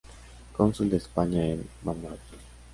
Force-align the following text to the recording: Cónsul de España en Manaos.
Cónsul 0.57 0.89
de 0.89 0.97
España 0.97 1.45
en 1.45 1.69
Manaos. 1.83 2.17